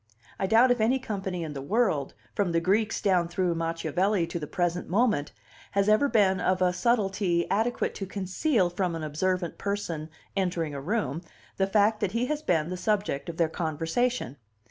I 0.39 0.47
doubt 0.47 0.71
if 0.71 0.81
any 0.81 0.97
company 0.97 1.43
in 1.43 1.53
the 1.53 1.61
world, 1.61 2.15
from 2.33 2.53
the 2.53 2.59
Greeks 2.59 3.03
down 3.03 3.27
through 3.27 3.53
Machiavelli 3.53 4.25
to 4.25 4.39
the 4.39 4.47
present 4.47 4.89
moment, 4.89 5.31
has 5.73 5.87
ever 5.87 6.09
been 6.09 6.39
of 6.41 6.59
a 6.59 6.73
subtlety 6.73 7.47
adequate 7.51 7.93
to 7.93 8.07
conceal 8.07 8.71
from 8.71 8.95
an 8.95 9.03
observant 9.03 9.59
person 9.59 10.09
entering 10.35 10.73
a 10.73 10.81
room 10.81 11.21
the 11.57 11.67
fact 11.67 11.99
that 11.99 12.13
he 12.13 12.25
has 12.25 12.41
been 12.41 12.71
the 12.71 12.77
subject 12.77 13.29
of 13.29 13.37
their 13.37 13.47
conversation. 13.47 14.37